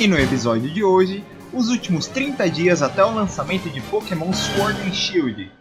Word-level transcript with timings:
E 0.00 0.08
no 0.08 0.18
episódio 0.18 0.70
de 0.70 0.82
hoje, 0.82 1.22
os 1.52 1.68
últimos 1.68 2.06
30 2.06 2.48
dias 2.48 2.80
até 2.80 3.04
o 3.04 3.14
lançamento 3.14 3.68
de 3.68 3.82
Pokémon 3.82 4.32
Sword 4.32 4.80
and 4.80 4.94
Shield. 4.94 5.52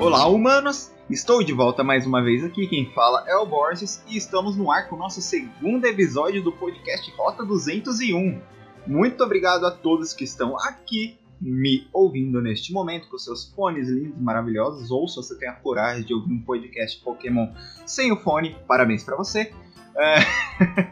Olá, 0.00 0.26
humanos! 0.26 0.90
Estou 1.12 1.44
de 1.44 1.52
volta 1.52 1.84
mais 1.84 2.06
uma 2.06 2.24
vez 2.24 2.42
aqui. 2.42 2.66
Quem 2.66 2.90
fala 2.90 3.22
é 3.28 3.36
o 3.36 3.44
Borges 3.44 4.02
e 4.08 4.16
estamos 4.16 4.56
no 4.56 4.72
ar 4.72 4.88
com 4.88 4.96
o 4.96 4.98
nosso 4.98 5.20
segundo 5.20 5.84
episódio 5.84 6.42
do 6.42 6.50
podcast 6.50 7.10
Rota 7.10 7.44
201. 7.44 8.40
Muito 8.86 9.22
obrigado 9.22 9.66
a 9.66 9.70
todos 9.70 10.14
que 10.14 10.24
estão 10.24 10.58
aqui 10.58 11.18
me 11.38 11.86
ouvindo 11.92 12.40
neste 12.40 12.72
momento 12.72 13.10
com 13.10 13.18
seus 13.18 13.44
fones 13.52 13.90
lindos 13.90 14.16
e 14.18 14.22
maravilhosos, 14.22 14.90
ou 14.90 15.06
se 15.06 15.16
você 15.16 15.38
tem 15.38 15.50
a 15.50 15.52
coragem 15.52 16.02
de 16.02 16.14
ouvir 16.14 16.32
um 16.32 16.40
podcast 16.40 16.98
Pokémon 17.04 17.52
sem 17.84 18.10
o 18.10 18.16
fone, 18.16 18.56
parabéns 18.66 19.04
para 19.04 19.14
você. 19.14 19.52
É... 19.94 20.16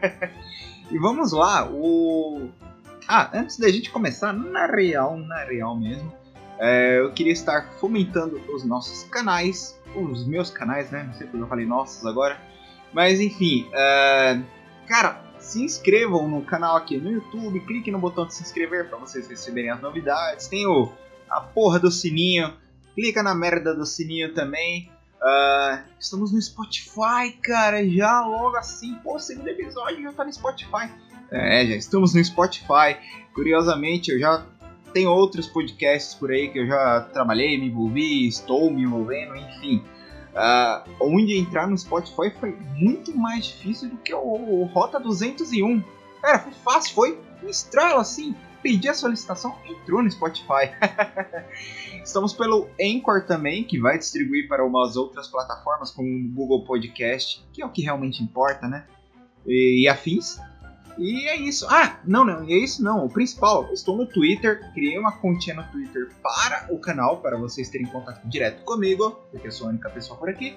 e 0.93 0.99
vamos 0.99 1.31
lá, 1.31 1.67
o. 1.67 2.47
Ah, 3.07 3.31
antes 3.33 3.57
da 3.57 3.69
gente 3.69 3.89
começar, 3.89 4.33
na 4.33 4.67
real, 4.67 5.17
na 5.17 5.43
real 5.45 5.75
mesmo, 5.75 6.13
é, 6.59 6.99
eu 6.99 7.11
queria 7.11 7.33
estar 7.33 7.71
fomentando 7.79 8.39
os 8.53 8.63
nossos 8.63 9.01
canais, 9.05 9.80
os 9.95 10.25
meus 10.25 10.49
canais, 10.49 10.91
né? 10.91 11.03
Não 11.03 11.13
sei 11.13 11.27
porque 11.27 11.43
eu 11.43 11.47
falei 11.47 11.65
nossos 11.65 12.05
agora. 12.05 12.39
Mas 12.93 13.19
enfim, 13.19 13.69
é, 13.73 14.41
cara, 14.87 15.21
se 15.39 15.63
inscrevam 15.63 16.27
no 16.27 16.43
canal 16.43 16.75
aqui 16.75 16.97
no 16.97 17.11
YouTube, 17.11 17.59
clique 17.61 17.91
no 17.91 17.99
botão 17.99 18.25
de 18.25 18.33
se 18.33 18.43
inscrever 18.43 18.89
para 18.89 18.97
vocês 18.97 19.27
receberem 19.27 19.71
as 19.71 19.81
novidades. 19.81 20.47
Tem 20.47 20.65
o, 20.67 20.91
a 21.29 21.41
porra 21.41 21.79
do 21.79 21.89
sininho, 21.89 22.53
clica 22.93 23.23
na 23.23 23.33
merda 23.33 23.73
do 23.73 23.85
sininho 23.85 24.33
também. 24.33 24.91
Uh, 25.21 25.83
estamos 25.99 26.33
no 26.33 26.41
Spotify, 26.41 27.31
cara, 27.43 27.87
já 27.87 28.25
logo 28.25 28.57
assim, 28.57 28.95
pô, 29.03 29.19
segundo 29.19 29.47
episódio 29.47 30.01
já 30.01 30.11
tá 30.13 30.25
no 30.25 30.33
Spotify. 30.33 30.89
É, 31.31 31.65
já 31.65 31.75
estamos 31.75 32.13
no 32.13 32.23
Spotify. 32.23 32.97
Curiosamente, 33.33 34.11
eu 34.11 34.19
já 34.19 34.45
tem 34.93 35.07
outros 35.07 35.47
podcasts 35.47 36.13
por 36.13 36.31
aí 36.31 36.49
que 36.49 36.59
eu 36.59 36.67
já 36.67 37.01
trabalhei, 37.13 37.57
me 37.57 37.67
envolvi, 37.67 38.27
estou 38.27 38.71
me 38.71 38.83
envolvendo, 38.83 39.35
enfim. 39.35 39.83
Uh, 40.31 40.89
onde 41.01 41.37
entrar 41.37 41.67
no 41.67 41.77
Spotify 41.77 42.29
foi 42.39 42.57
muito 42.75 43.15
mais 43.17 43.45
difícil 43.45 43.89
do 43.89 43.97
que 43.97 44.13
o, 44.13 44.19
o 44.19 44.63
Rota 44.65 44.99
201. 44.99 45.83
Cara, 46.21 46.39
foi 46.39 46.53
fácil, 46.53 46.93
foi 46.95 47.19
um 47.43 47.49
estralo 47.49 47.99
assim. 47.99 48.35
Pedi 48.61 48.87
a 48.87 48.93
solicitação, 48.93 49.57
entrou 49.65 50.03
no 50.03 50.11
Spotify. 50.11 50.71
Estamos 52.03 52.31
pelo 52.31 52.69
Anchor 52.79 53.25
também, 53.25 53.63
que 53.63 53.79
vai 53.79 53.97
distribuir 53.97 54.47
para 54.47 54.63
umas 54.63 54.95
outras 54.95 55.27
plataformas 55.27 55.91
como 55.91 56.07
o 56.07 56.29
Google 56.29 56.63
Podcast, 56.63 57.43
que 57.51 57.61
é 57.61 57.65
o 57.65 57.71
que 57.71 57.81
realmente 57.81 58.23
importa, 58.23 58.67
né? 58.67 58.85
E, 59.45 59.83
e 59.83 59.87
afins. 59.87 60.39
E 61.01 61.27
é 61.27 61.35
isso. 61.35 61.65
Ah, 61.67 61.99
não, 62.05 62.23
não, 62.23 62.43
é 62.43 62.53
isso 62.53 62.83
não. 62.83 63.03
O 63.03 63.09
principal, 63.09 63.73
estou 63.73 63.97
no 63.97 64.05
Twitter, 64.05 64.71
criei 64.71 64.99
uma 64.99 65.11
continha 65.13 65.55
no 65.55 65.63
Twitter 65.63 66.09
para 66.21 66.67
o 66.69 66.77
canal, 66.77 67.17
para 67.17 67.37
vocês 67.37 67.69
terem 67.69 67.87
contato 67.87 68.23
direto 68.27 68.63
comigo, 68.63 69.19
porque 69.31 69.47
eu 69.47 69.51
sou 69.51 69.65
a 69.65 69.69
única 69.71 69.89
pessoa 69.89 70.19
por 70.19 70.29
aqui. 70.29 70.55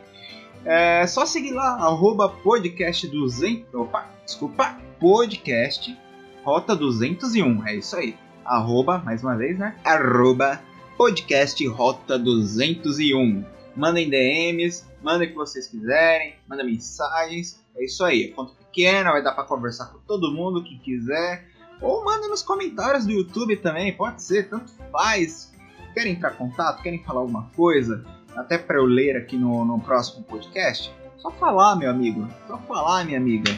É 0.66 1.06
só 1.06 1.24
seguir 1.24 1.52
lá, 1.52 1.76
arroba 1.76 2.28
podcast 2.28 3.08
200. 3.08 3.72
Opa, 3.74 4.06
desculpa, 4.24 4.78
podcast 5.00 5.98
Rota 6.42 6.76
201. 6.76 7.66
É 7.66 7.76
isso 7.76 7.96
aí. 7.96 8.14
Arroba, 8.44 8.98
mais 8.98 9.22
uma 9.22 9.36
vez, 9.36 9.58
né? 9.58 9.76
Arroba 9.82 10.60
podcast 10.98 11.66
Rota 11.68 12.18
201. 12.18 13.44
Mandem 13.76 14.08
DMs, 14.08 14.84
mandem 15.02 15.28
o 15.28 15.30
que 15.30 15.36
vocês 15.36 15.66
quiserem, 15.66 16.36
mandem 16.48 16.66
mensagens. 16.66 17.62
É 17.76 17.84
isso 17.84 18.04
aí. 18.04 18.24
É 18.24 18.28
conta 18.28 18.54
pequena, 18.54 19.12
vai 19.12 19.22
dar 19.22 19.32
para 19.32 19.44
conversar 19.44 19.86
com 19.86 19.98
todo 20.00 20.32
mundo 20.32 20.62
que 20.62 20.78
quiser. 20.78 21.48
Ou 21.80 22.04
manda 22.04 22.28
nos 22.28 22.42
comentários 22.42 23.04
do 23.04 23.12
YouTube 23.12 23.56
também, 23.56 23.92
pode 23.92 24.22
ser, 24.22 24.48
tanto 24.48 24.72
faz. 24.90 25.52
Querem 25.92 26.12
entrar 26.12 26.32
em 26.32 26.36
contato? 26.36 26.82
Querem 26.82 27.02
falar 27.02 27.20
alguma 27.20 27.50
coisa? 27.56 28.04
Até 28.36 28.58
para 28.58 28.78
eu 28.78 28.84
ler 28.84 29.16
aqui 29.16 29.36
no, 29.36 29.64
no 29.64 29.80
próximo 29.80 30.24
podcast? 30.24 30.92
Só 31.18 31.30
falar, 31.32 31.76
meu 31.76 31.90
amigo. 31.90 32.28
Só 32.46 32.58
falar, 32.58 33.04
minha 33.04 33.18
amiga. 33.18 33.50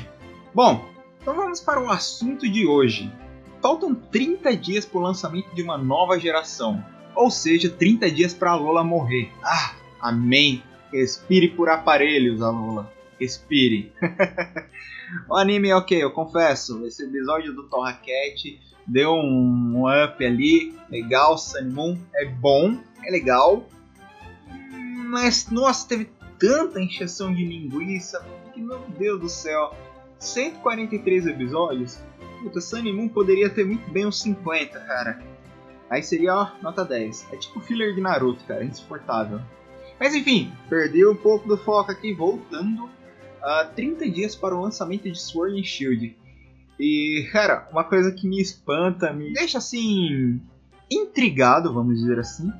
Bom, 0.54 0.84
então 1.20 1.34
vamos 1.34 1.60
para 1.60 1.80
o 1.80 1.90
assunto 1.90 2.48
de 2.48 2.66
hoje. 2.66 3.12
Faltam 3.60 3.94
30 3.94 4.56
dias 4.56 4.84
para 4.84 4.98
o 4.98 5.02
lançamento 5.02 5.54
de 5.54 5.62
uma 5.62 5.76
nova 5.78 6.18
geração. 6.18 6.84
Ou 7.14 7.30
seja, 7.30 7.70
30 7.70 8.10
dias 8.10 8.34
para 8.34 8.52
a 8.52 8.54
Lola 8.54 8.84
morrer. 8.84 9.32
Ah, 9.42 9.74
amém. 10.00 10.62
Respire 10.92 11.48
por 11.48 11.68
aparelhos, 11.68 12.42
a 12.42 12.50
Lola. 12.50 12.92
Respire. 13.18 13.92
o 15.28 15.36
anime, 15.36 15.72
ok, 15.72 16.02
eu 16.02 16.10
confesso, 16.10 16.86
esse 16.86 17.04
episódio 17.04 17.52
do 17.52 17.64
Torra 17.64 17.92
Cat 17.94 18.60
deu 18.86 19.12
um, 19.12 19.84
up 19.86 20.24
ali, 20.24 20.74
legal, 20.88 21.36
Sun 21.36 21.70
Moon 21.70 21.98
é 22.14 22.26
bom, 22.26 22.78
é 23.04 23.10
legal, 23.10 23.68
mas 25.08 25.50
nossa, 25.50 25.88
teve 25.88 26.10
tanta 26.38 26.80
encheção 26.80 27.34
de 27.34 27.44
linguiça 27.44 28.24
que 28.52 28.60
meu 28.60 28.78
Deus 28.98 29.20
do 29.20 29.28
céu, 29.28 29.74
143 30.18 31.26
episódios, 31.26 31.98
puta, 32.42 32.60
Sun 32.60 32.82
Moon 32.92 33.08
poderia 33.08 33.50
ter 33.50 33.64
muito 33.64 33.90
bem 33.90 34.06
uns 34.06 34.20
50, 34.20 34.78
cara. 34.80 35.20
Aí 35.88 36.02
seria, 36.02 36.34
ó, 36.34 36.50
nota 36.62 36.84
10. 36.84 37.32
É 37.32 37.36
tipo 37.36 37.60
filler 37.60 37.94
de 37.94 38.00
Naruto, 38.00 38.42
cara, 38.44 38.64
insuportável. 38.64 39.40
Mas 39.98 40.14
enfim, 40.14 40.52
perdi 40.68 41.06
um 41.06 41.14
pouco 41.14 41.48
do 41.48 41.56
foco 41.56 41.90
aqui, 41.90 42.12
voltando 42.12 42.84
uh, 42.84 43.74
30 43.74 44.10
dias 44.10 44.36
para 44.36 44.54
o 44.54 44.60
lançamento 44.60 45.10
de 45.10 45.18
Sword 45.18 45.58
and 45.58 45.64
Shield. 45.64 46.16
E, 46.78 47.28
cara, 47.32 47.66
uma 47.72 47.84
coisa 47.84 48.12
que 48.12 48.28
me 48.28 48.40
espanta, 48.40 49.12
me 49.12 49.32
deixa 49.32 49.58
assim. 49.58 50.40
intrigado, 50.90 51.72
vamos 51.72 51.98
dizer 51.98 52.18
assim, 52.18 52.52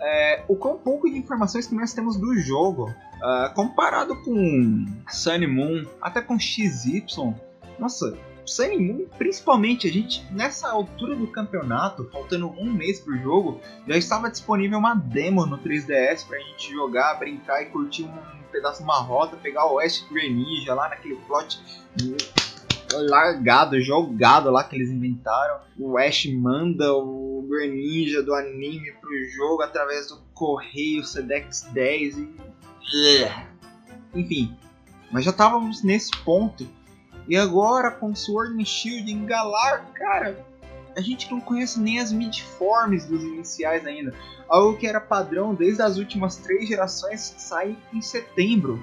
é 0.00 0.44
o 0.48 0.56
quão 0.56 0.78
pouco 0.78 1.10
de 1.10 1.18
informações 1.18 1.66
que 1.66 1.74
nós 1.74 1.92
temos 1.92 2.16
do 2.16 2.34
jogo. 2.36 2.94
Uh, 3.18 3.52
comparado 3.52 4.14
com 4.22 4.86
Sun 5.10 5.48
Moon, 5.48 5.84
até 6.00 6.22
com 6.22 6.38
XY. 6.38 7.04
Nossa, 7.78 8.16
Sun 8.48 8.78
Moon, 8.78 9.06
principalmente, 9.16 9.86
a 9.86 9.92
gente, 9.92 10.26
nessa 10.32 10.68
altura 10.68 11.14
do 11.14 11.26
campeonato, 11.26 12.08
faltando 12.10 12.48
um 12.58 12.72
mês 12.72 13.00
pro 13.00 13.16
jogo, 13.18 13.60
já 13.86 13.96
estava 13.96 14.30
disponível 14.30 14.78
uma 14.78 14.94
demo 14.94 15.46
no 15.46 15.58
3DS 15.58 16.26
pra 16.26 16.38
gente 16.38 16.70
jogar, 16.70 17.14
brincar 17.18 17.62
e 17.62 17.66
curtir 17.66 18.04
um 18.04 18.42
pedaço 18.50 18.78
de 18.78 18.84
uma 18.84 18.98
rota, 18.98 19.36
pegar 19.36 19.66
o 19.66 19.74
West 19.74 20.08
Greninja 20.10 20.74
lá 20.74 20.88
naquele 20.88 21.16
plot 21.16 21.60
largado, 22.92 23.80
jogado 23.80 24.50
lá 24.50 24.64
que 24.64 24.74
eles 24.74 24.90
inventaram. 24.90 25.60
O 25.78 25.98
Ash 25.98 26.26
manda 26.26 26.92
o 26.94 27.46
Greninja 27.48 28.22
do 28.22 28.34
anime 28.34 28.92
pro 29.00 29.24
jogo 29.30 29.62
através 29.62 30.08
do 30.08 30.18
correio 30.34 31.04
Sedex 31.04 31.62
10 31.72 32.18
e... 32.18 32.28
Enfim, 34.14 34.56
mas 35.10 35.24
já 35.24 35.30
estávamos 35.30 35.82
nesse 35.82 36.10
ponto. 36.24 36.66
E 37.28 37.36
agora 37.36 37.90
com 37.90 38.14
Sword 38.14 38.60
and 38.60 38.64
Shield 38.64 39.10
em 39.12 39.26
Galar, 39.26 39.84
cara, 39.92 40.44
a 40.96 41.00
gente 41.00 41.30
não 41.30 41.40
conhece 41.40 41.78
nem 41.78 42.00
as 42.00 42.10
midforms 42.10 43.06
dos 43.06 43.22
iniciais 43.22 43.86
ainda. 43.86 44.14
Algo 44.48 44.78
que 44.78 44.86
era 44.86 45.00
padrão 45.00 45.54
desde 45.54 45.82
as 45.82 45.98
últimas 45.98 46.36
três 46.36 46.66
gerações 46.66 47.34
sai 47.38 47.76
em 47.92 48.00
setembro. 48.00 48.82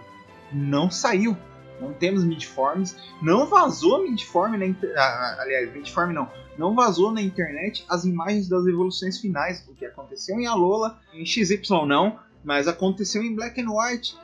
Não 0.54 0.90
saiu. 0.90 1.36
Não 1.82 1.92
temos 1.92 2.24
midforms. 2.24 2.96
Não 3.22 3.48
vazou 3.48 4.04
midform 4.04 4.58
na 4.58 4.66
internet. 4.66 4.98
Ah, 4.98 5.38
aliás, 5.40 5.74
midform 5.74 6.14
não. 6.14 6.30
Não 6.58 6.74
vazou 6.74 7.12
na 7.12 7.22
internet 7.22 7.86
as 7.90 8.06
imagens 8.06 8.48
das 8.48 8.66
evoluções 8.66 9.20
finais. 9.20 9.68
O 9.68 9.74
que 9.74 9.86
aconteceu 9.86 10.40
em 10.40 10.48
Alola, 10.48 10.98
em 11.14 11.26
XY 11.26 11.60
não, 11.86 12.18
mas 12.44 12.68
aconteceu 12.68 13.24
em 13.24 13.36
Black 13.36 13.60
and 13.60 13.70
White. 13.70 14.18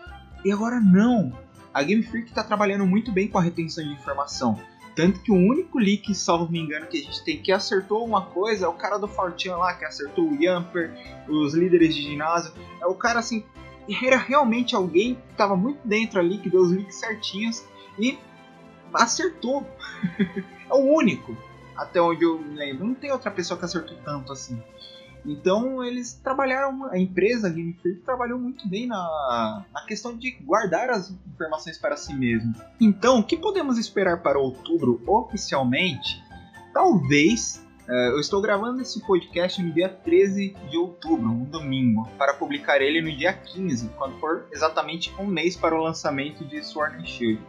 E 0.46 0.52
agora 0.52 0.80
não. 0.80 1.34
A 1.74 1.84
Game 1.84 2.04
Freak 2.04 2.30
está 2.30 2.44
trabalhando 2.44 2.86
muito 2.86 3.12
bem 3.12 3.28
com 3.28 3.38
a 3.38 3.42
retenção 3.42 3.84
de 3.84 3.92
informação. 3.92 4.60
Tanto 4.96 5.22
que 5.22 5.32
o 5.32 5.36
único 5.36 5.80
leak, 5.80 6.14
salvo 6.14 6.52
me 6.52 6.60
engano, 6.60 6.86
que 6.88 6.98
a 6.98 7.02
gente 7.02 7.24
tem 7.24 7.42
que 7.42 7.52
acertou 7.52 8.06
uma 8.06 8.26
coisa 8.26 8.66
é 8.66 8.68
o 8.68 8.74
cara 8.74 8.98
do 8.98 9.08
Fortune 9.08 9.56
lá, 9.56 9.74
que 9.74 9.86
acertou 9.86 10.30
o 10.30 10.36
Yamper, 10.36 10.92
os 11.30 11.54
líderes 11.54 11.96
de 11.96 12.02
ginásio. 12.02 12.54
É 12.82 12.86
o 12.86 12.94
cara 12.94 13.20
assim, 13.20 13.46
era 14.04 14.18
realmente 14.18 14.76
alguém 14.76 15.16
que 15.16 15.32
estava 15.32 15.56
muito 15.56 15.80
dentro 15.88 16.20
ali, 16.20 16.38
que 16.40 16.50
deu 16.50 16.62
os 16.62 16.72
leaks 16.72 16.96
certinhos 16.96 17.64
e 17.98 18.20
acertou. 18.94 19.66
é 20.70 20.74
o 20.74 20.94
único, 20.94 21.38
até 21.76 22.02
onde 22.02 22.24
eu 22.24 22.44
lembro. 22.54 22.86
Não 22.86 22.94
tem 22.94 23.12
outra 23.12 23.32
pessoa 23.32 23.58
que 23.58 23.64
acertou 23.64 23.98
tanto 24.04 24.34
assim. 24.34 24.62
Então 25.26 25.84
eles 25.84 26.14
trabalharam, 26.14 26.86
a 26.86 26.98
empresa 26.98 27.50
Game 27.50 27.74
Freak 27.74 28.02
trabalhou 28.02 28.40
muito 28.40 28.68
bem 28.68 28.88
na, 28.88 29.66
na 29.72 29.82
questão 29.86 30.18
de 30.18 30.32
guardar 30.32 30.90
as 30.90 31.14
informações 31.34 31.78
para 31.78 31.96
si 31.96 32.14
mesmo. 32.14 32.54
Então, 32.80 33.20
o 33.20 33.24
que 33.24 33.38
podemos 33.38 33.78
esperar 33.78 34.22
para 34.22 34.40
outubro 34.40 35.02
oficialmente? 35.08 36.22
Talvez. 36.74 37.66
Uh, 37.88 38.14
eu 38.14 38.20
estou 38.20 38.40
gravando 38.42 38.82
esse 38.82 39.02
podcast 39.02 39.62
no 39.62 39.74
dia 39.74 39.90
13 39.90 40.56
de 40.70 40.78
outubro, 40.78 41.30
um 41.30 41.44
domingo, 41.44 42.08
para 42.18 42.34
publicar 42.34 42.80
ele 42.80 43.02
no 43.02 43.14
dia 43.18 43.34
15, 43.34 43.90
quando 43.98 44.18
for 44.20 44.46
exatamente 44.52 45.14
um 45.20 45.26
mês 45.26 45.58
para 45.58 45.76
o 45.76 45.84
lançamento 45.84 46.46
de 46.46 46.64
Sword 46.64 46.98
and 46.98 47.06
Shield. 47.06 47.42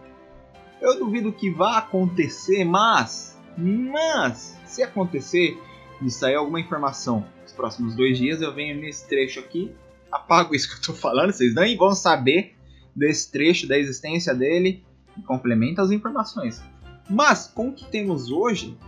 Eu 0.81 0.99
duvido 0.99 1.33
que 1.33 1.49
vá 1.49 1.79
acontecer, 1.79 2.65
mas. 2.65 3.39
Mas, 3.57 4.59
se 4.65 4.83
acontecer, 4.83 5.57
e 6.03 6.11
sair 6.11 6.35
alguma 6.35 6.61
informação 6.61 7.25
nos 7.43 7.53
próximos 7.53 7.95
dois 7.95 8.19
dias, 8.19 8.41
eu 8.41 8.55
venho 8.55 8.81
nesse 8.81 9.09
trecho 9.09 9.41
aqui, 9.41 9.75
apago 10.11 10.55
isso 10.55 10.69
que 10.69 10.77
eu 10.77 10.95
tô 10.95 11.01
falando, 11.01 11.33
vocês 11.33 11.55
nem 11.55 11.77
vão 11.77 11.95
saber 11.95 12.55
desse 12.95 13.31
trecho, 13.31 13.67
da 13.67 13.79
existência 13.79 14.35
dele, 14.35 14.85
e 15.17 15.23
complementa 15.23 15.83
as 15.83 15.91
informações. 15.91 16.63
Mas, 17.09 17.47
com 17.47 17.69
o 17.69 17.73
que 17.73 17.85
temos 17.91 18.31
hoje, 18.31 18.79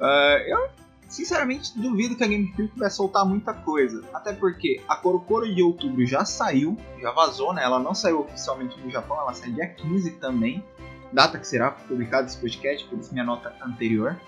uh, 0.00 0.38
eu 0.46 0.68
sinceramente 1.08 1.78
duvido 1.78 2.16
que 2.16 2.24
a 2.24 2.26
Game 2.26 2.52
Freak 2.54 2.78
vai 2.78 2.90
soltar 2.90 3.24
muita 3.24 3.52
coisa. 3.52 4.02
Até 4.12 4.32
porque 4.32 4.82
a 4.88 4.96
Korokoro 4.96 5.52
de 5.52 5.62
outubro 5.62 6.04
já 6.04 6.24
saiu, 6.24 6.76
já 7.00 7.10
vazou, 7.12 7.52
né? 7.52 7.62
Ela 7.62 7.78
não 7.78 7.94
saiu 7.94 8.20
oficialmente 8.20 8.78
no 8.80 8.90
Japão, 8.90 9.18
ela 9.20 9.32
sai 9.32 9.50
dia 9.52 9.68
15 9.68 10.12
também. 10.12 10.64
Data 11.12 11.38
que 11.38 11.46
será 11.46 11.70
publicado 11.70 12.26
esse 12.26 12.38
podcast, 12.38 12.84
por 12.88 12.98
isso 12.98 13.12
minha 13.12 13.24
nota 13.24 13.54
anterior. 13.64 14.18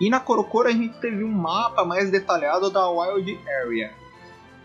E 0.00 0.08
na 0.08 0.18
Korokoro 0.18 0.68
a 0.68 0.72
gente 0.72 0.98
teve 0.98 1.22
um 1.22 1.30
mapa 1.30 1.84
mais 1.84 2.10
detalhado 2.10 2.70
da 2.70 2.88
Wild 2.88 3.38
Area. 3.62 3.92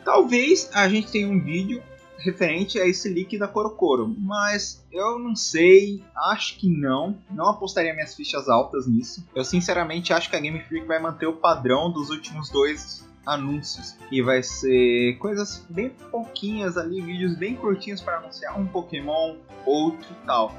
Talvez 0.04 0.70
a 0.74 0.88
gente 0.88 1.12
tenha 1.12 1.28
um 1.28 1.40
vídeo 1.40 1.84
referente 2.18 2.80
a 2.80 2.88
esse 2.88 3.10
leak 3.10 3.38
da 3.38 3.48
Korokoro, 3.48 4.16
mas 4.18 4.84
eu 4.92 5.20
não 5.20 5.36
sei, 5.36 6.02
acho 6.32 6.58
que 6.58 6.70
não, 6.70 7.18
não 7.30 7.50
apostaria 7.50 7.94
minhas 7.94 8.16
fichas 8.16 8.48
altas 8.48 8.88
nisso. 8.88 9.24
Eu 9.36 9.44
sinceramente 9.44 10.14
acho 10.14 10.30
que 10.30 10.36
a 10.36 10.40
Game 10.40 10.60
Freak 10.62 10.88
vai 10.88 11.00
manter 11.00 11.28
o 11.28 11.34
padrão 11.34 11.92
dos 11.92 12.10
últimos 12.10 12.50
dois 12.50 13.06
anúncios, 13.26 13.96
e 14.12 14.22
vai 14.22 14.44
ser 14.44 15.18
coisas 15.18 15.66
bem 15.70 15.90
pouquinhas 16.12 16.78
ali, 16.78 17.02
vídeos 17.02 17.36
bem 17.36 17.56
curtinhos 17.56 18.00
para 18.00 18.18
anunciar 18.18 18.60
um 18.60 18.68
Pokémon, 18.68 19.36
outro 19.66 20.08
tal. 20.26 20.54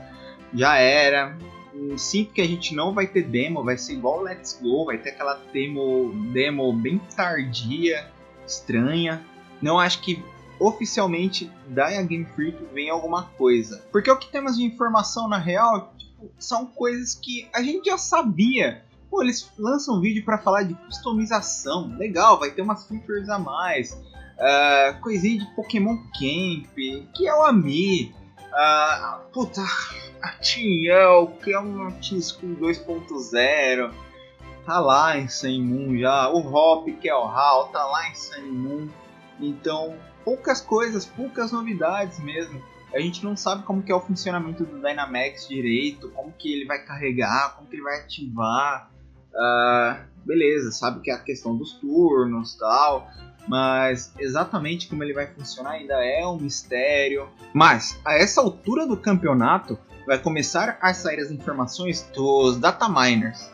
Já 0.53 0.77
era, 0.77 1.37
sinto 1.97 2.33
que 2.33 2.41
a 2.41 2.47
gente 2.47 2.75
não 2.75 2.93
vai 2.93 3.07
ter 3.07 3.23
demo, 3.23 3.65
vai 3.65 3.77
ser 3.77 3.95
igual 3.95 4.23
Let's 4.23 4.59
Go, 4.63 4.87
vai 4.87 4.99
ter 4.99 5.11
aquela 5.11 5.35
demo, 5.53 6.13
demo 6.33 6.73
bem 6.73 6.99
tardia, 7.15 8.11
estranha. 8.47 9.25
Não 9.61 9.79
acho 9.79 10.03
que 10.03 10.23
oficialmente 10.59 11.51
da 11.69 11.91
Game 12.03 12.27
Freak 12.35 12.59
vem 12.73 12.91
alguma 12.91 13.25
coisa. 13.25 13.85
Porque 13.93 14.11
o 14.11 14.17
que 14.17 14.31
temos 14.31 14.57
de 14.57 14.65
informação 14.65 15.29
na 15.29 15.39
real 15.39 15.93
tipo, 15.97 16.31
são 16.39 16.67
coisas 16.67 17.15
que 17.15 17.49
a 17.55 17.63
gente 17.63 17.91
já 17.91 17.99
sabia. 17.99 18.83
Pô, 19.11 19.23
eles 19.23 19.51
lançam 19.59 19.97
um 19.97 20.01
vídeo 20.01 20.25
para 20.25 20.39
falar 20.39 20.65
de 20.65 20.75
customização, 20.75 21.97
legal, 21.97 22.39
vai 22.39 22.51
ter 22.51 22.63
umas 22.63 22.87
features 22.87 23.29
a 23.29 23.39
mais. 23.39 23.93
Uh, 23.93 25.01
coisinha 25.01 25.39
de 25.39 25.55
Pokémon 25.55 25.97
Camp, 25.97 26.75
que 27.15 27.27
é 27.27 27.35
o 27.35 27.43
Ami. 27.43 28.15
Uh, 28.53 29.31
puta, 29.33 29.63
a 30.27 30.33
Tiel, 30.41 31.39
que 31.43 31.53
é 31.53 31.61
um 31.61 31.89
T-School 31.93 32.57
2.0, 32.57 33.93
tá 34.65 34.81
lá 34.81 35.17
em 35.17 35.29
Sun 35.29 35.63
Moon 35.63 35.97
já. 35.97 36.29
O 36.31 36.53
Hop, 36.53 36.89
que 37.01 37.09
é 37.09 37.15
o 37.15 37.25
HAL, 37.25 37.69
tá 37.69 37.85
lá 37.85 38.09
em 38.11 38.15
Sun 38.17 38.53
Moon. 38.53 38.89
Então, 39.39 39.97
poucas 40.25 40.61
coisas, 40.61 41.07
poucas 41.07 41.53
novidades 41.53 42.19
mesmo. 42.19 42.61
A 42.93 42.99
gente 42.99 43.25
não 43.25 43.37
sabe 43.37 43.63
como 43.63 43.83
que 43.83 43.93
é 43.93 43.95
o 43.95 44.01
funcionamento 44.01 44.65
do 44.65 44.81
Dynamax 44.81 45.47
direito, 45.47 46.11
como 46.11 46.33
que 46.33 46.53
ele 46.53 46.65
vai 46.65 46.85
carregar, 46.85 47.55
como 47.55 47.69
que 47.69 47.77
ele 47.77 47.83
vai 47.83 48.01
ativar. 48.01 48.91
Uh, 49.33 50.25
beleza, 50.25 50.73
sabe 50.73 51.01
que 51.03 51.11
é 51.11 51.15
a 51.15 51.19
questão 51.19 51.57
dos 51.57 51.75
turnos 51.75 52.57
tal 52.57 53.07
mas 53.49 54.13
exatamente 54.19 54.89
como 54.89 55.05
ele 55.05 55.13
vai 55.13 55.29
funcionar 55.29 55.71
ainda 55.71 55.95
é 56.05 56.27
um 56.27 56.37
mistério. 56.37 57.29
Mas 57.55 57.97
a 58.05 58.15
essa 58.15 58.41
altura 58.41 58.87
do 58.89 58.97
campeonato 58.97 59.79
vai 60.07 60.19
começar 60.19 60.79
a 60.81 60.95
sair 60.95 61.21
as 61.21 61.31
informações 61.31 62.09
dos 62.15 62.59
data 62.59 62.89
miners. 62.89 63.51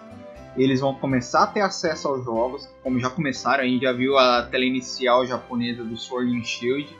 Eles 0.57 0.81
vão 0.81 0.95
começar 0.95 1.45
a 1.45 1.47
ter 1.47 1.61
acesso 1.61 2.09
aos 2.09 2.25
jogos, 2.25 2.69
como 2.83 3.01
já 3.01 3.09
começaram, 3.09 3.65
a 3.65 3.67
gente 3.67 3.83
já 3.83 3.93
viu 3.93 4.19
a 4.19 4.43
tela 4.43 4.65
inicial 4.65 5.27
japonesa 5.27 5.83
do 5.83 5.97
Sword 5.97 6.39
and 6.39 6.45
Shield 6.45 6.95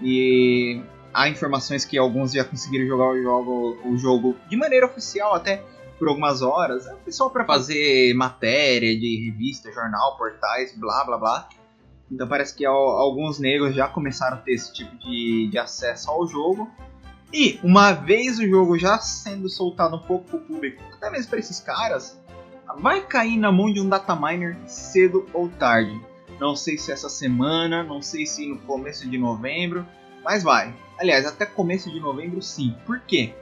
e 0.00 0.80
há 1.12 1.28
informações 1.28 1.84
que 1.84 1.98
alguns 1.98 2.32
já 2.32 2.44
conseguiram 2.44 2.86
jogar 2.86 3.10
o 3.10 3.20
jogo, 3.20 3.78
o 3.84 3.96
jogo 3.98 4.36
de 4.48 4.56
maneira 4.56 4.86
oficial 4.86 5.34
até 5.34 5.62
por 5.98 6.08
algumas 6.08 6.40
horas. 6.40 6.86
É 6.86 6.94
pessoal 6.94 7.30
para 7.30 7.44
fazer 7.44 8.14
matéria 8.14 8.96
de 8.98 9.30
revista, 9.30 9.72
jornal, 9.72 10.16
portais, 10.16 10.76
blá 10.76 11.04
blá 11.04 11.18
blá. 11.18 11.48
Então 12.10 12.28
parece 12.28 12.54
que 12.54 12.64
alguns 12.64 13.40
negros 13.40 13.74
já 13.74 13.88
começaram 13.88 14.36
a 14.36 14.40
ter 14.40 14.52
esse 14.52 14.72
tipo 14.72 14.96
de, 14.98 15.48
de 15.50 15.58
acesso 15.58 16.10
ao 16.10 16.26
jogo. 16.26 16.70
E 17.36 17.58
uma 17.64 17.90
vez 17.90 18.38
o 18.38 18.48
jogo 18.48 18.78
já 18.78 18.96
sendo 19.00 19.48
soltado 19.48 19.96
um 19.96 19.98
pouco 19.98 20.24
para 20.24 20.36
o 20.36 20.40
público, 20.40 20.80
até 20.92 21.10
mesmo 21.10 21.30
para 21.30 21.40
esses 21.40 21.58
caras, 21.58 22.16
vai 22.78 23.04
cair 23.04 23.36
na 23.36 23.50
mão 23.50 23.72
de 23.72 23.80
um 23.80 23.88
data 23.88 24.14
miner 24.14 24.56
cedo 24.68 25.26
ou 25.34 25.48
tarde. 25.48 26.00
Não 26.38 26.54
sei 26.54 26.78
se 26.78 26.92
essa 26.92 27.08
semana, 27.08 27.82
não 27.82 28.00
sei 28.00 28.24
se 28.24 28.46
no 28.46 28.58
começo 28.58 29.10
de 29.10 29.18
novembro, 29.18 29.84
mas 30.22 30.44
vai. 30.44 30.72
Aliás, 30.96 31.26
até 31.26 31.44
começo 31.44 31.90
de 31.90 31.98
novembro 31.98 32.40
sim. 32.40 32.76
Por 32.86 33.00
quê? 33.00 33.34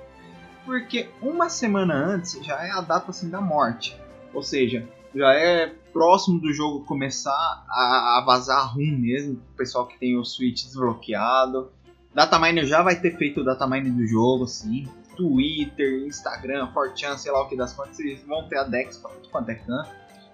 Porque 0.65 1.11
uma 1.21 1.51
semana 1.51 1.93
antes 1.93 2.43
já 2.43 2.67
é 2.67 2.71
a 2.71 2.81
data 2.81 3.11
assim 3.11 3.29
da 3.29 3.43
morte. 3.43 3.95
Ou 4.33 4.43
seja, 4.43 4.89
já 5.15 5.35
é 5.35 5.67
próximo 5.93 6.41
do 6.41 6.51
jogo 6.55 6.87
começar 6.87 7.31
a, 7.69 8.19
a 8.19 8.25
vazar 8.25 8.75
rum 8.75 8.97
mesmo, 8.99 9.35
o 9.35 9.57
pessoal 9.57 9.87
que 9.87 9.99
tem 9.99 10.17
o 10.17 10.25
Switch 10.25 10.65
desbloqueado. 10.65 11.71
Dataminer 12.15 12.67
já 12.67 12.83
vai 12.83 12.97
ter 12.97 13.17
feito 13.17 13.41
o 13.41 13.45
dataminer 13.45 13.93
do 13.93 14.07
jogo, 14.07 14.47
sim. 14.47 14.89
Twitter, 15.17 16.07
Instagram, 16.07 16.69
4chan, 16.73 17.17
sei 17.17 17.33
lá 17.33 17.43
o 17.43 17.49
que 17.49 17.57
das 17.57 17.73
contas, 17.73 17.97
vocês 17.97 18.23
vão 18.27 18.49
ter 18.49 18.59
a 18.59 18.65
Dex 18.65 18.97
para 18.99 19.11
tudo 19.11 19.29
quanto 19.29 19.51
é 19.51 19.55
can. 19.55 19.87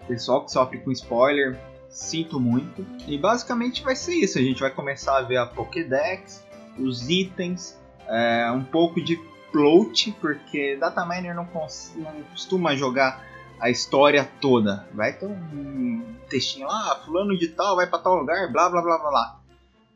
Pessoal 0.06 0.44
que 0.44 0.52
sofre 0.52 0.78
com 0.78 0.90
spoiler, 0.92 1.58
sinto 1.88 2.40
muito. 2.40 2.86
E 3.06 3.18
basicamente 3.18 3.82
vai 3.82 3.96
ser 3.96 4.14
isso, 4.14 4.38
a 4.38 4.42
gente 4.42 4.60
vai 4.60 4.70
começar 4.70 5.18
a 5.18 5.22
ver 5.22 5.36
a 5.36 5.46
Pokédex, 5.46 6.44
os 6.78 7.08
itens, 7.08 7.78
é, 8.06 8.50
um 8.52 8.64
pouco 8.64 9.02
de 9.02 9.20
float, 9.52 10.12
porque 10.20 10.76
dataminer 10.76 11.34
não, 11.34 11.44
não 11.44 12.22
costuma 12.30 12.74
jogar 12.76 13.24
a 13.60 13.70
história 13.70 14.28
toda. 14.40 14.86
Vai 14.94 15.12
ter 15.12 15.26
um 15.26 16.14
textinho 16.28 16.66
lá, 16.66 16.92
ah, 16.92 17.04
fulano 17.04 17.36
de 17.36 17.48
tal 17.48 17.76
vai 17.76 17.86
para 17.86 17.98
tal 17.98 18.16
lugar, 18.16 18.50
blá 18.52 18.68
blá 18.68 18.82
blá 18.82 18.98
blá 18.98 19.10
blá. 19.10 19.37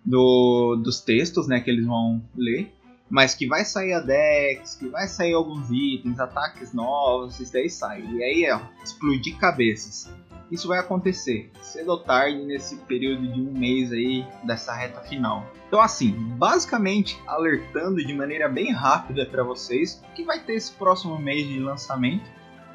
Do, 0.05 0.77
dos 0.77 1.01
textos, 1.01 1.47
né, 1.47 1.61
que 1.61 1.71
eles 1.71 1.87
vão 1.87 2.23
ler. 2.37 2.73
Mas 3.09 3.35
que 3.35 3.47
vai 3.47 3.65
sair 3.65 3.93
a 3.93 4.01
Dex, 4.01 4.75
que 4.75 4.89
vai 4.89 5.07
sair 5.07 5.35
alguns 5.35 5.71
itens, 5.71 6.19
ataques 6.19 6.73
novos, 6.73 7.39
isso 7.39 7.53
daí 7.53 7.69
sai. 7.69 8.03
E 8.03 8.23
aí, 8.23 8.51
ó, 8.51 8.61
explodir 8.83 9.37
cabeças. 9.37 10.11
Isso 10.51 10.67
vai 10.69 10.79
acontecer 10.79 11.51
cedo 11.63 11.91
ou 11.91 11.99
tarde 11.99 12.43
nesse 12.43 12.77
período 12.77 13.31
de 13.31 13.41
um 13.41 13.53
mês 13.53 13.93
aí 13.93 14.27
dessa 14.45 14.75
reta 14.75 15.01
final. 15.01 15.47
Então, 15.69 15.81
assim, 15.81 16.13
basicamente 16.13 17.19
alertando 17.27 18.05
de 18.05 18.15
maneira 18.15 18.49
bem 18.49 18.71
rápida 18.73 19.25
para 19.27 19.43
vocês 19.43 20.03
que 20.15 20.25
vai 20.25 20.41
ter 20.41 20.55
esse 20.55 20.73
próximo 20.73 21.19
mês 21.19 21.47
de 21.47 21.59
lançamento 21.59 22.25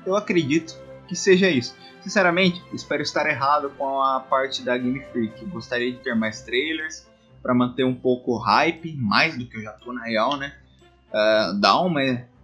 eu 0.08 0.16
acredito 0.16 0.74
que 1.08 1.16
seja 1.16 1.50
isso. 1.50 1.76
Sinceramente, 2.02 2.64
espero 2.74 3.02
estar 3.02 3.28
errado 3.30 3.70
com 3.78 4.02
a 4.02 4.20
parte 4.22 4.64
da 4.64 4.78
Game 4.78 5.04
Freak. 5.12 5.46
Gostaria 5.46 5.92
de 5.92 6.00
ter 6.00 6.16
mais 6.16 6.42
trailers 6.42 7.06
para 7.48 7.56
manter 7.56 7.86
um 7.86 7.96
pouco 7.96 8.34
o 8.34 8.38
hype, 8.38 8.94
mais 8.98 9.38
do 9.38 9.46
que 9.46 9.56
eu 9.56 9.62
já 9.62 9.72
tô 9.72 9.94
na 9.94 10.04
real, 10.04 10.36
né? 10.36 10.54
Uh, 11.08 11.58
dar 11.62 11.80
uma 11.80 12.02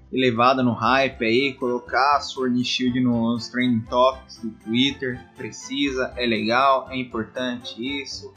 elevada 0.10 0.64
no 0.64 0.72
hype 0.72 1.26
aí, 1.26 1.54
colocar 1.56 2.16
a 2.16 2.22
Sword 2.22 2.64
Shield 2.64 3.02
nos 3.02 3.50
trending 3.50 3.82
topics 3.82 4.38
do 4.38 4.52
Twitter, 4.64 5.20
precisa, 5.36 6.14
é 6.16 6.26
legal, 6.26 6.88
é 6.90 6.96
importante 6.96 7.76
isso. 8.02 8.34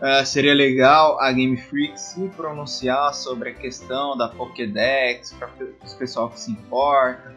Uh, 0.00 0.24
seria 0.24 0.54
legal 0.54 1.20
a 1.20 1.32
Game 1.32 1.56
Freak 1.56 2.00
se 2.00 2.28
pronunciar 2.28 3.12
sobre 3.12 3.50
a 3.50 3.54
questão 3.54 4.16
da 4.16 4.28
Pokédex 4.28 5.32
para 5.32 5.50
os 5.84 5.94
pessoal 5.94 6.30
que 6.30 6.38
se 6.38 6.52
importa 6.52 7.34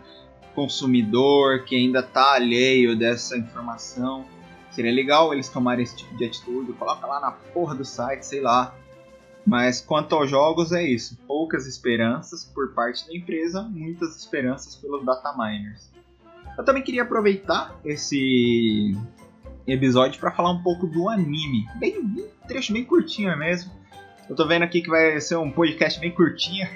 consumidor 0.54 1.64
que 1.64 1.76
ainda 1.76 2.02
está 2.02 2.34
alheio 2.34 2.96
dessa 2.96 3.38
informação. 3.38 4.26
Seria 4.72 4.92
legal 4.92 5.34
eles 5.34 5.50
tomarem 5.50 5.84
esse 5.84 5.96
tipo 5.96 6.16
de 6.16 6.26
atitude, 6.26 6.74
coloca 6.74 7.06
lá 7.06 7.20
na 7.20 7.32
porra 7.32 7.76
do 7.76 7.86
site, 7.86 8.24
sei 8.24 8.42
lá. 8.42 8.74
Mas 9.46 9.82
quanto 9.82 10.16
aos 10.16 10.30
jogos 10.30 10.72
é 10.72 10.84
isso, 10.84 11.18
poucas 11.28 11.66
esperanças 11.66 12.46
por 12.46 12.74
parte 12.74 13.08
da 13.08 13.16
empresa, 13.16 13.64
muitas 13.64 14.16
esperanças 14.16 14.76
pelos 14.76 15.04
data 15.04 15.36
miners. 15.36 15.92
Eu 16.58 16.64
também 16.64 16.84
queria 16.84 17.02
aproveitar 17.02 17.80
esse 17.84 18.96
episódio 19.66 20.20
para 20.20 20.32
falar 20.32 20.52
um 20.52 20.62
pouco 20.62 20.88
do 20.88 21.10
anime. 21.10 21.66
Bem, 21.76 22.04
bem 22.04 22.28
trecho 22.48 22.74
bem 22.74 22.84
curtinho 22.84 23.36
mesmo. 23.38 23.72
Eu 24.30 24.36
tô 24.36 24.48
vendo 24.48 24.64
aqui 24.64 24.82
que 24.82 24.90
vai 24.90 25.20
ser 25.20 25.38
um 25.38 25.52
podcast 25.52 26.00
bem 26.00 26.12
curtinho. 26.12 26.68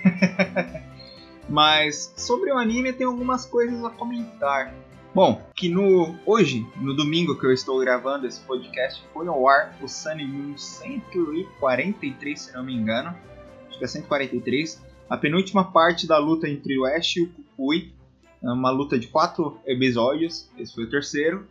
Mas 1.48 2.14
sobre 2.18 2.52
o 2.52 2.58
anime 2.58 2.92
tem 2.92 3.06
algumas 3.06 3.46
coisas 3.46 3.84
a 3.84 3.90
comentar. 3.90 4.74
Bom, 5.16 5.42
que 5.56 5.70
no 5.70 6.14
hoje, 6.26 6.68
no 6.76 6.94
domingo 6.94 7.40
que 7.40 7.46
eu 7.46 7.54
estou 7.54 7.80
gravando 7.80 8.28
esse 8.28 8.42
podcast, 8.42 9.02
foi 9.14 9.26
ao 9.30 9.48
ar 9.48 9.74
o 9.82 9.88
Sunny 9.88 10.28
Moon 10.28 10.58
143, 10.58 12.38
se 12.38 12.54
não 12.54 12.66
me 12.66 12.76
engano. 12.76 13.16
Acho 13.70 13.78
que 13.78 13.86
é 13.86 13.88
143. 13.88 14.84
A 15.10 15.16
penúltima 15.16 15.72
parte 15.72 16.06
da 16.06 16.18
luta 16.18 16.50
entre 16.50 16.78
o 16.78 16.84
Ash 16.84 17.16
e 17.16 17.22
o 17.22 17.30
Kukui. 17.30 17.94
É 18.44 18.50
uma 18.50 18.70
luta 18.70 19.00
de 19.00 19.08
quatro 19.08 19.58
episódios. 19.66 20.50
Esse 20.58 20.76
foi 20.76 20.84
o 20.84 20.90
terceiro. 20.90 21.48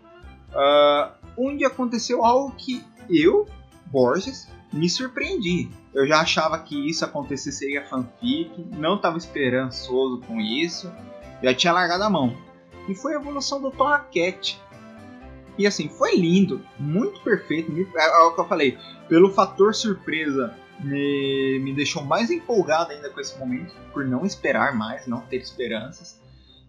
Uh, 0.51 1.15
onde 1.35 1.65
aconteceu 1.65 2.23
algo 2.23 2.55
que 2.55 2.85
eu, 3.09 3.49
Borges, 3.87 4.47
me 4.75 4.91
surpreendi. 4.91 5.71
Eu 5.95 6.07
já 6.07 6.21
achava 6.21 6.59
que 6.59 6.91
isso 6.91 7.03
acontecesse 7.03 7.61
seria 7.61 7.83
fanfic, 7.87 8.51
não 8.77 8.97
estava 8.97 9.17
esperançoso 9.17 10.21
com 10.27 10.39
isso, 10.39 10.93
já 11.43 11.55
tinha 11.55 11.73
largado 11.73 12.05
a 12.05 12.11
mão. 12.11 12.44
E 12.89 12.95
foi 12.95 13.15
a 13.15 13.21
evolução 13.21 13.61
do 13.61 13.71
Torracat. 13.71 14.61
E 15.57 15.67
assim, 15.67 15.89
foi 15.89 16.17
lindo, 16.17 16.61
muito 16.79 17.21
perfeito. 17.21 17.73
É, 17.97 18.07
é 18.07 18.19
o 18.25 18.35
que 18.35 18.41
eu 18.41 18.49
falei, 18.49 18.77
pelo 19.09 19.31
fator 19.31 19.75
surpresa, 19.75 20.55
me, 20.81 21.61
me 21.61 21.73
deixou 21.73 22.03
mais 22.03 22.31
empolgado 22.31 22.93
ainda 22.93 23.09
com 23.11 23.21
esse 23.21 23.39
momento, 23.39 23.73
por 23.93 24.05
não 24.05 24.27
esperar 24.27 24.75
mais, 24.77 25.07
não 25.07 25.21
ter 25.21 25.37
esperanças. 25.37 26.21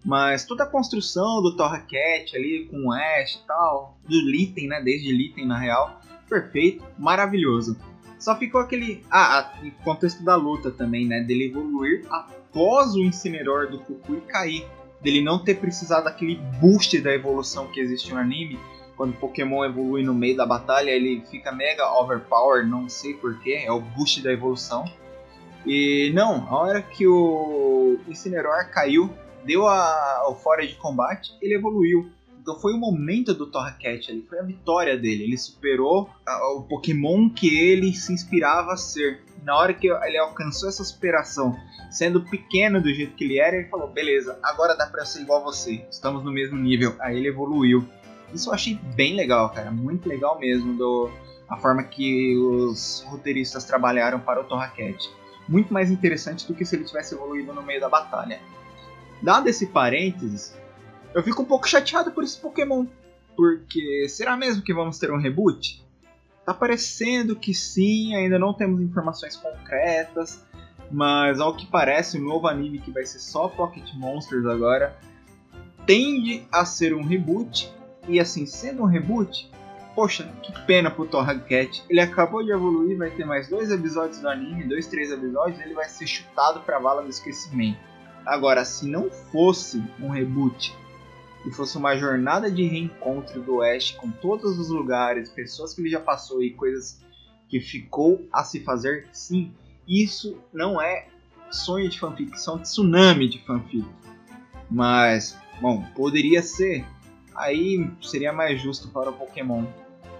Mas 0.04 0.46
toda 0.46 0.64
a 0.64 0.68
construção 0.68 1.42
do 1.42 1.56
Torracat 1.56 2.36
ali 2.36 2.68
com 2.70 2.88
o 2.88 2.92
Ash 2.94 3.36
e 3.36 3.48
tal, 3.48 3.98
do 4.08 4.22
Litten, 4.22 4.68
né? 4.68 4.80
Desde 4.80 5.12
Litten 5.12 5.48
na 5.48 5.58
real, 5.58 6.00
perfeito, 6.30 6.86
maravilhoso. 6.98 7.76
Só 8.20 8.36
ficou 8.38 8.62
aquele. 8.62 9.04
Ah, 9.10 9.52
o 9.64 9.84
contexto 9.84 10.24
da 10.24 10.36
luta 10.36 10.70
também, 10.70 11.08
né? 11.08 11.22
Dele 11.22 11.46
evoluir 11.46 12.06
após 12.10 12.94
o 12.94 13.00
Incinerador 13.00 13.70
do 13.70 13.80
Kukui 13.80 14.22
cair. 14.22 14.68
Dele 15.06 15.22
não 15.22 15.38
ter 15.38 15.60
precisado 15.60 16.06
daquele 16.06 16.38
boost 16.60 17.00
da 17.00 17.14
evolução 17.14 17.68
que 17.68 17.80
existe 17.80 18.12
no 18.12 18.18
anime. 18.18 18.60
Quando 18.98 19.12
o 19.12 19.18
Pokémon 19.18 19.64
evolui 19.64 20.02
no 20.02 20.16
meio 20.16 20.36
da 20.36 20.48
batalha, 20.48 20.90
ele 20.90 21.22
fica 21.30 21.52
mega 21.52 21.88
overpower, 22.02 22.66
não 22.66 22.90
sei 22.90 23.14
porquê, 23.14 23.64
é 23.64 23.72
o 23.72 23.80
boost 23.80 24.24
da 24.24 24.34
evolução. 24.34 24.84
E 25.64 26.12
não, 26.16 26.48
a 26.50 26.58
hora 26.58 26.82
que 26.82 27.06
o 27.06 28.00
Incineroar 28.08 28.72
caiu, 28.72 29.08
deu 29.44 29.68
a, 29.68 30.28
o 30.28 30.34
fora 30.34 30.66
de 30.66 30.74
combate, 30.74 31.38
ele 31.40 31.54
evoluiu. 31.54 32.10
Então 32.46 32.60
foi 32.60 32.74
o 32.74 32.78
momento 32.78 33.34
do 33.34 33.48
Torracat 33.48 34.12
ali, 34.12 34.22
foi 34.22 34.38
a 34.38 34.44
vitória 34.44 34.96
dele. 34.96 35.24
Ele 35.24 35.36
superou 35.36 36.08
o 36.56 36.62
Pokémon 36.62 37.28
que 37.28 37.48
ele 37.58 37.92
se 37.96 38.14
inspirava 38.14 38.74
a 38.74 38.78
ser. 38.78 39.24
Na 39.44 39.58
hora 39.58 39.74
que 39.74 39.88
ele 39.88 40.18
alcançou 40.20 40.70
essa 40.70 40.84
superação, 40.84 41.58
sendo 41.90 42.22
pequeno 42.22 42.80
do 42.80 42.94
jeito 42.94 43.16
que 43.16 43.24
ele 43.24 43.40
era, 43.40 43.56
ele 43.56 43.68
falou: 43.68 43.88
beleza, 43.88 44.38
agora 44.44 44.76
dá 44.76 44.86
pra 44.86 45.04
ser 45.06 45.24
igual 45.24 45.42
a 45.42 45.46
você, 45.46 45.84
estamos 45.90 46.24
no 46.24 46.32
mesmo 46.32 46.56
nível. 46.56 46.96
Aí 47.00 47.18
ele 47.18 47.30
evoluiu. 47.30 47.84
Isso 48.32 48.50
eu 48.50 48.54
achei 48.54 48.80
bem 48.96 49.16
legal, 49.16 49.50
cara, 49.50 49.72
muito 49.72 50.08
legal 50.08 50.38
mesmo 50.38 50.78
do, 50.78 51.10
a 51.50 51.58
forma 51.58 51.82
que 51.82 52.38
os 52.38 53.04
roteiristas 53.08 53.64
trabalharam 53.64 54.20
para 54.20 54.42
o 54.42 54.44
Torracat. 54.44 55.10
Muito 55.50 55.74
mais 55.74 55.90
interessante 55.90 56.48
do 56.48 56.54
que 56.54 56.64
se 56.64 56.76
ele 56.76 56.84
tivesse 56.84 57.16
evoluído 57.16 57.52
no 57.54 57.64
meio 57.64 57.82
da 57.82 57.90
batalha. 57.90 58.40
Dado 59.20 59.48
esse 59.48 59.66
parênteses, 59.66 60.56
eu 61.16 61.24
fico 61.24 61.42
um 61.42 61.46
pouco 61.46 61.68
chateado 61.68 62.12
por 62.12 62.26
esse 62.26 62.38
Pokémon. 62.38 62.86
Porque 63.38 64.08
será 64.10 64.36
mesmo 64.36 64.62
que 64.62 64.74
vamos 64.74 65.00
ter 65.00 65.12
um 65.12 65.18
reboot? 65.18 65.82
Tá 66.46 66.54
parecendo 66.54 67.36
que 67.38 67.54
sim, 67.54 68.14
ainda 68.16 68.38
não 68.38 68.54
temos 68.54 68.82
informações 68.82 69.36
concretas, 69.38 70.46
mas 70.92 71.40
ao 71.40 71.56
que 71.56 71.66
parece, 71.66 72.18
o 72.18 72.22
novo 72.22 72.48
anime 72.48 72.80
que 72.80 72.92
vai 72.92 73.06
ser 73.06 73.20
só 73.20 73.48
Pocket 73.48 73.94
Monsters 73.96 74.46
agora 74.46 74.96
tende 75.86 76.46
a 76.52 76.66
ser 76.66 76.94
um 76.94 77.02
reboot. 77.02 77.74
E 78.08 78.20
assim, 78.20 78.46
sendo 78.46 78.84
um 78.84 78.86
reboot, 78.86 79.50
poxa, 79.96 80.30
que 80.44 80.52
pena 80.66 80.92
pro 80.92 81.08
Torracat. 81.08 81.84
Ele 81.90 82.02
acabou 82.02 82.44
de 82.44 82.52
evoluir, 82.52 82.98
vai 82.98 83.10
ter 83.10 83.26
mais 83.26 83.48
dois 83.48 83.72
episódios 83.72 84.20
do 84.20 84.30
anime, 84.30 84.66
dois, 84.66 84.86
três 84.86 85.12
episódios, 85.12 85.60
ele 85.62 85.74
vai 85.74 85.88
ser 85.88 86.06
chutado 86.06 86.60
pra 86.60 86.78
vala 86.78 87.02
do 87.02 87.10
esquecimento. 87.10 87.80
Agora, 88.26 88.66
se 88.66 88.86
não 88.86 89.10
fosse 89.10 89.82
um 90.00 90.10
reboot 90.10 90.76
e 91.46 91.52
fosse 91.52 91.78
uma 91.78 91.96
jornada 91.96 92.50
de 92.50 92.64
reencontro 92.64 93.42
do 93.42 93.62
Ash 93.62 93.92
com 93.92 94.10
todos 94.10 94.58
os 94.58 94.70
lugares, 94.70 95.30
pessoas 95.30 95.74
que 95.74 95.82
ele 95.82 95.90
já 95.90 96.00
passou 96.00 96.42
e 96.42 96.52
coisas 96.52 97.00
que 97.48 97.60
ficou 97.60 98.28
a 98.34 98.44
se 98.44 98.60
fazer, 98.62 99.08
sim, 99.14 99.54
isso 99.88 100.38
não 100.52 100.82
é 100.82 101.08
sonho 101.52 101.88
de 101.88 102.00
fanfic, 102.00 102.40
são 102.40 102.58
tsunami 102.58 103.30
de 103.30 103.40
fanfic. 103.46 103.86
Mas, 104.70 105.38
bom, 105.62 105.84
poderia 105.96 106.42
ser. 106.42 106.84
Aí 107.36 107.88
seria 108.02 108.34
mais 108.34 108.60
justo 108.62 108.88
para 108.88 109.12
o 109.12 109.14
Pokémon. 109.14 109.66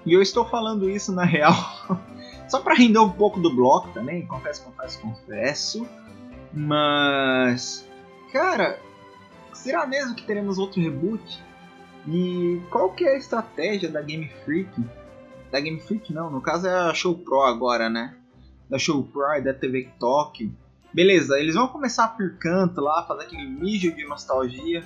E 0.06 0.14
eu 0.14 0.22
estou 0.22 0.46
falando 0.46 0.88
isso 0.88 1.12
na 1.12 1.26
real 1.26 1.56
só 2.48 2.60
para 2.60 2.76
render 2.76 3.00
um 3.00 3.10
pouco 3.10 3.40
do 3.40 3.54
bloco 3.54 3.90
também, 3.90 4.26
confesso, 4.28 4.64
confesso, 4.64 5.02
confesso. 5.02 5.88
Mas, 6.54 7.88
cara, 8.32 8.80
será 9.56 9.88
mesmo 9.88 10.16
que 10.16 10.26
teremos 10.26 10.58
outro 10.58 10.82
reboot? 10.82 11.44
E 12.08 12.62
qual 12.70 12.92
que 12.92 13.04
é 13.04 13.16
a 13.16 13.18
estratégia 13.18 13.90
da 13.90 14.02
Game 14.02 14.30
Freak? 14.44 14.70
Da 15.52 15.60
Game 15.60 15.80
Freak 15.80 16.14
não, 16.14 16.30
no 16.30 16.42
caso 16.42 16.68
é 16.68 16.74
a 16.74 16.94
Show 16.94 17.18
Pro 17.18 17.42
agora, 17.42 17.90
né? 17.90 18.16
Da 18.70 18.78
Show 18.78 19.04
Pro 19.04 19.34
e 19.38 19.42
da 19.42 19.54
TV 19.54 19.90
Tóquio. 20.00 20.56
Beleza, 20.94 21.40
eles 21.40 21.56
vão 21.56 21.68
começar 21.68 22.10
por 22.10 22.38
canto 22.38 22.80
lá, 22.80 23.06
fazer 23.06 23.24
aquele 23.24 23.46
mijo 23.46 23.94
de 23.94 24.06
nostalgia, 24.06 24.84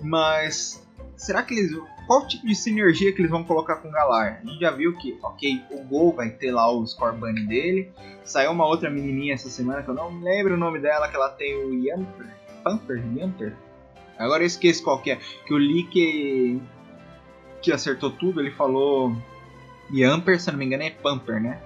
mas 0.00 0.86
será 1.16 1.42
que 1.42 1.54
eles. 1.54 1.76
Qual 2.06 2.26
tipo 2.26 2.46
de 2.46 2.54
sinergia 2.54 3.12
que 3.12 3.20
eles 3.20 3.30
vão 3.30 3.44
colocar 3.44 3.76
com 3.76 3.88
o 3.88 3.92
Galar? 3.92 4.40
A 4.42 4.46
gente 4.46 4.60
já 4.60 4.70
viu 4.70 4.96
que, 4.96 5.16
ok, 5.22 5.62
o 5.70 5.84
Gol 5.84 6.12
vai 6.12 6.30
ter 6.30 6.50
lá 6.50 6.70
o 6.70 6.84
Score 6.86 7.16
Bunny 7.16 7.46
dele. 7.46 7.92
Saiu 8.24 8.50
uma 8.50 8.66
outra 8.66 8.90
menininha 8.90 9.34
essa 9.34 9.48
semana 9.48 9.82
que 9.82 9.90
eu 9.90 9.94
não 9.94 10.20
lembro 10.20 10.54
o 10.54 10.58
nome 10.58 10.80
dela, 10.80 11.08
que 11.08 11.14
ela 11.14 11.28
tem 11.28 11.54
o 11.54 11.72
Yamper. 11.72 12.26
Pumper? 12.64 13.04
Yamper? 13.16 13.56
Agora 14.20 14.42
eu 14.42 14.46
esqueço 14.46 14.82
qual 14.82 15.00
que 15.00 15.10
é. 15.10 15.16
Que 15.46 15.54
o 15.54 15.56
Lee 15.56 15.84
que, 15.84 16.60
que 17.62 17.72
acertou 17.72 18.10
tudo, 18.10 18.40
ele 18.40 18.50
falou 18.50 19.16
Yamper, 19.92 20.38
se 20.38 20.50
não 20.50 20.58
me 20.58 20.66
engano 20.66 20.82
é 20.82 20.90
Pumper, 20.90 21.40
né? 21.40 21.60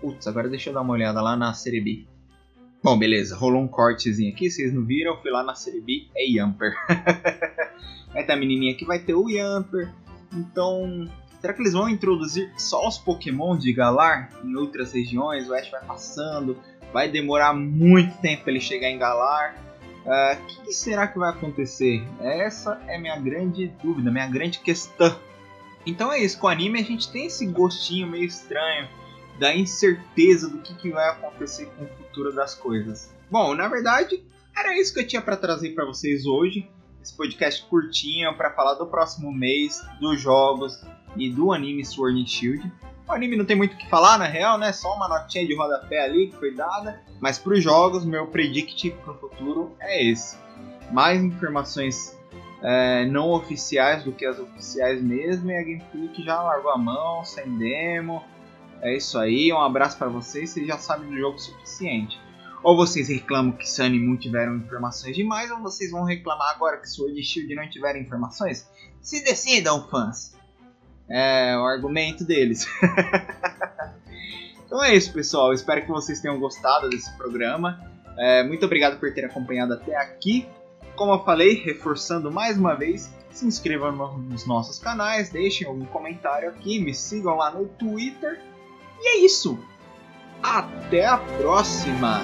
Putz, 0.00 0.26
agora 0.26 0.48
deixa 0.48 0.68
eu 0.68 0.74
dar 0.74 0.82
uma 0.82 0.92
olhada 0.92 1.22
lá 1.22 1.34
na 1.34 1.54
série 1.54 1.80
B. 1.80 2.06
Bom, 2.82 2.98
beleza, 2.98 3.34
rolou 3.34 3.62
um 3.62 3.66
cortezinho 3.68 4.30
aqui, 4.30 4.50
vocês 4.50 4.72
não 4.72 4.84
viram, 4.84 5.16
fui 5.16 5.30
lá 5.30 5.42
na 5.42 5.54
série 5.54 5.80
B, 5.80 6.06
é 6.14 6.26
Yamper. 6.26 6.74
vai 8.12 8.22
ter 8.22 8.32
a 8.32 8.36
menininha 8.36 8.76
que 8.76 8.84
vai 8.84 8.98
ter 8.98 9.14
o 9.14 9.26
Yamper. 9.26 9.90
Então, 10.30 11.10
será 11.40 11.54
que 11.54 11.62
eles 11.62 11.72
vão 11.72 11.88
introduzir 11.88 12.52
só 12.58 12.86
os 12.86 12.98
Pokémon 12.98 13.56
de 13.56 13.72
Galar 13.72 14.28
em 14.44 14.54
outras 14.56 14.92
regiões? 14.92 15.48
O 15.48 15.54
Ash 15.54 15.70
vai 15.70 15.82
passando, 15.82 16.58
vai 16.92 17.08
demorar 17.08 17.54
muito 17.54 18.18
tempo 18.18 18.42
para 18.42 18.52
ele 18.52 18.60
chegar 18.60 18.90
em 18.90 18.98
Galar. 18.98 19.63
O 20.04 20.08
uh, 20.08 20.12
ah, 20.12 20.36
que, 20.36 20.66
que, 20.66 20.72
será 20.72 21.06
que 21.08 21.18
vai 21.18 21.30
acontecer? 21.30 22.06
Essa 22.20 22.80
é 22.86 22.98
minha 22.98 23.18
grande 23.18 23.68
dúvida, 23.82 24.10
minha 24.10 24.28
grande 24.28 24.58
questão. 24.58 25.18
Então 25.86 26.12
é 26.12 26.18
isso, 26.18 26.38
com 26.38 26.46
o 26.46 26.50
anime 26.50 26.80
a 26.80 26.84
gente 26.84 27.10
tem 27.10 27.26
esse 27.26 27.46
gostinho 27.46 28.06
meio 28.06 28.24
estranho 28.24 28.88
da 29.38 29.54
incerteza 29.54 30.48
do 30.48 30.58
que, 30.58 30.74
que 30.74 30.90
vai 30.90 31.08
acontecer 31.08 31.66
com 31.76 31.84
o 31.84 31.88
futuro 31.88 32.34
das 32.34 32.54
coisas. 32.54 33.12
Bom, 33.30 33.54
na 33.54 33.68
verdade, 33.68 34.22
era 34.56 34.78
isso 34.78 34.94
que 34.94 35.00
eu 35.00 35.06
tinha 35.06 35.22
para 35.22 35.36
trazer 35.36 35.70
para 35.70 35.84
vocês 35.84 36.26
hoje. 36.26 36.68
Esse 37.02 37.16
podcast 37.16 37.64
curtinho 37.68 38.34
para 38.36 38.50
falar 38.52 38.74
do 38.74 38.86
próximo 38.86 39.32
mês, 39.32 39.82
dos 40.00 40.20
jogos 40.20 40.80
e 41.16 41.30
do 41.30 41.52
anime 41.52 41.84
Sword 41.84 42.20
and 42.20 42.26
Shield. 42.26 42.72
O 43.06 43.12
anime 43.12 43.36
não 43.36 43.44
tem 43.44 43.56
muito 43.56 43.74
o 43.74 43.76
que 43.76 43.88
falar, 43.88 44.18
na 44.18 44.26
real, 44.26 44.56
né? 44.56 44.72
Só 44.72 44.94
uma 44.94 45.08
notinha 45.08 45.46
de 45.46 45.54
rodapé 45.54 46.04
ali 46.04 46.28
que 46.28 46.36
foi 46.36 46.54
dada. 46.54 47.02
Mas 47.20 47.38
para 47.38 47.52
os 47.52 47.62
jogos, 47.62 48.04
meu 48.04 48.26
predict 48.26 48.90
para 49.02 49.12
o 49.12 49.18
futuro 49.18 49.76
é 49.78 50.04
esse. 50.04 50.38
Mais 50.90 51.22
informações 51.22 52.18
é, 52.62 53.04
não 53.06 53.30
oficiais 53.30 54.04
do 54.04 54.12
que 54.12 54.24
as 54.24 54.38
oficiais 54.38 55.02
mesmo. 55.02 55.50
E 55.50 55.56
a 55.56 55.62
Game 55.62 55.82
Freak 55.92 56.24
já 56.24 56.40
largou 56.40 56.70
a 56.70 56.78
mão, 56.78 57.24
sem 57.24 57.58
demo. 57.58 58.22
É 58.80 58.96
isso 58.96 59.18
aí, 59.18 59.52
um 59.52 59.60
abraço 59.60 59.98
para 59.98 60.08
vocês. 60.08 60.50
Vocês 60.50 60.66
já 60.66 60.78
sabem 60.78 61.08
do 61.08 61.16
jogo 61.16 61.36
o 61.36 61.40
suficiente. 61.40 62.18
Ou 62.62 62.74
vocês 62.74 63.08
reclamam 63.10 63.52
que 63.52 63.68
Sun 63.68 63.88
e 63.88 63.98
Moon 63.98 64.16
tiveram 64.16 64.56
informações 64.56 65.14
demais, 65.14 65.50
ou 65.50 65.60
vocês 65.60 65.90
vão 65.90 66.04
reclamar 66.04 66.54
agora 66.54 66.78
que 66.78 66.88
Sword 66.88 67.22
Shield 67.22 67.54
não 67.54 67.68
tiveram 67.68 68.00
informações? 68.00 68.66
Se 69.02 69.22
decidam, 69.22 69.86
fãs! 69.88 70.33
É, 71.08 71.56
o 71.56 71.64
argumento 71.64 72.24
deles. 72.24 72.66
então 74.64 74.82
é 74.82 74.94
isso, 74.94 75.12
pessoal. 75.12 75.52
Espero 75.52 75.82
que 75.82 75.88
vocês 75.88 76.20
tenham 76.20 76.38
gostado 76.38 76.88
desse 76.88 77.14
programa. 77.16 77.80
É, 78.18 78.42
muito 78.42 78.64
obrigado 78.64 78.98
por 78.98 79.12
ter 79.12 79.24
acompanhado 79.24 79.74
até 79.74 79.96
aqui. 79.96 80.46
Como 80.96 81.12
eu 81.12 81.24
falei, 81.24 81.54
reforçando 81.54 82.30
mais 82.30 82.56
uma 82.56 82.74
vez, 82.74 83.12
se 83.30 83.44
inscrevam 83.46 84.16
nos 84.18 84.46
nossos 84.46 84.78
canais, 84.78 85.28
deixem 85.30 85.66
algum 85.66 85.84
comentário 85.86 86.48
aqui, 86.48 86.78
me 86.78 86.94
sigam 86.94 87.36
lá 87.36 87.50
no 87.50 87.66
Twitter. 87.66 88.40
E 89.00 89.08
é 89.08 89.24
isso! 89.24 89.58
Até 90.42 91.06
a 91.06 91.18
próxima! 91.18 92.20